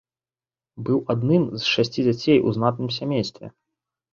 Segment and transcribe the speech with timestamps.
[0.87, 3.45] Быў адным з шасці дзяцей у знатным сямействе.